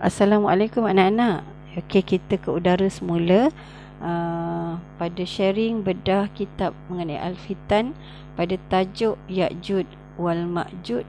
[0.00, 1.44] Assalamualaikum anak-anak.
[1.76, 3.52] Okey, kita ke udara semula
[4.00, 7.92] uh, pada sharing bedah kitab mengenai Al-Fitan
[8.32, 9.84] pada tajuk Ya'jud
[10.16, 11.04] wal Ma'jud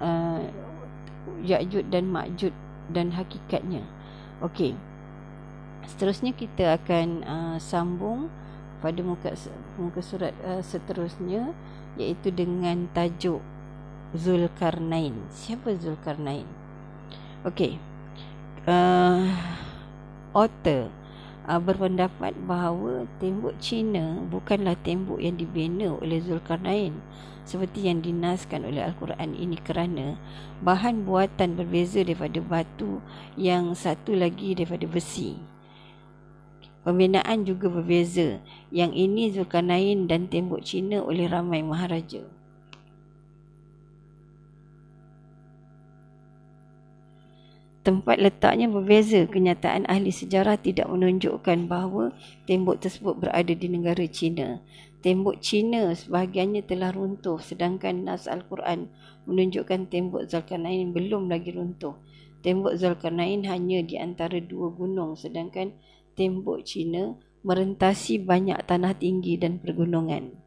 [0.00, 0.48] uh,
[1.44, 2.56] Ya'jud dan Ma'jud
[2.88, 3.84] dan hakikatnya.
[4.40, 4.80] Okey.
[5.84, 8.32] Seterusnya kita akan uh, sambung
[8.80, 9.36] pada muka
[9.76, 11.52] muka surat uh, seterusnya
[12.00, 13.44] iaitu dengan tajuk
[14.16, 15.20] Zulkarnain.
[15.28, 16.48] Siapa Zulkarnain?
[17.44, 17.91] Okey
[18.66, 19.26] uh,
[20.32, 20.88] author
[21.46, 26.94] uh, berpendapat bahawa tembok Cina bukanlah tembok yang dibina oleh Zulkarnain
[27.42, 30.14] seperti yang dinaskan oleh Al-Quran ini kerana
[30.62, 33.02] bahan buatan berbeza daripada batu
[33.34, 35.42] yang satu lagi daripada besi.
[36.82, 38.42] Pembinaan juga berbeza.
[38.74, 42.26] Yang ini Zulkarnain dan tembok Cina oleh ramai maharaja.
[47.82, 49.26] Tempat letaknya berbeza.
[49.26, 52.14] Kenyataan ahli sejarah tidak menunjukkan bahawa
[52.46, 54.62] tembok tersebut berada di negara China.
[55.02, 58.86] Tembok China sebahagiannya telah runtuh sedangkan Nas Al-Quran
[59.26, 61.98] menunjukkan tembok Zulkarnain belum lagi runtuh.
[62.42, 65.74] Tembok Zulkarnain hanya di antara dua gunung sedangkan
[66.14, 70.41] tembok China merentasi banyak tanah tinggi dan pergunungan.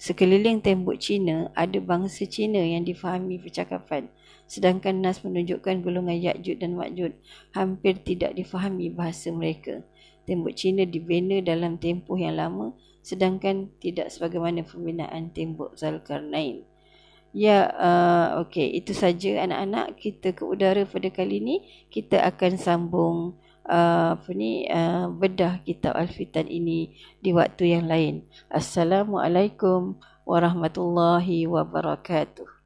[0.00, 4.08] Sekeliling tembok Cina ada bangsa Cina yang difahami percakapan
[4.48, 7.14] sedangkan Nas menunjukkan golongan Ya'jud dan Ma'jud
[7.54, 9.86] hampir tidak difahami bahasa mereka.
[10.24, 12.72] Tembok Cina dibina dalam tempoh yang lama
[13.04, 16.64] sedangkan tidak sebagaimana pembinaan tembok Zulkarnain.
[17.30, 21.56] Ya, uh, okey, itu saja anak-anak kita ke udara pada kali ini.
[21.86, 23.38] Kita akan sambung
[23.70, 28.26] uh, apa ni uh, bedah kitab Al-Fitan ini di waktu yang lain.
[28.50, 32.59] Assalamualaikum warahmatullahi wabarakatuh.